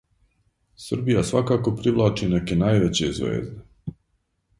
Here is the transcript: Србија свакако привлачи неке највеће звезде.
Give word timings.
Србија 0.85 1.21
свакако 1.31 1.73
привлачи 1.81 2.31
неке 2.31 2.57
највеће 2.63 3.11
звезде. 3.19 3.95